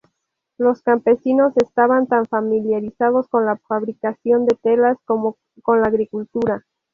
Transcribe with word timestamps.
Los 0.57 0.81
campesinos 0.81 1.53
estaban 1.57 2.07
tan 2.07 2.25
familiarizados 2.25 3.27
con 3.27 3.45
la 3.45 3.57
fabricación 3.57 4.47
de 4.47 4.55
telas 4.59 4.97
como 5.05 5.37
con 5.61 5.79
la 5.81 5.89
agricultura. 5.89 6.65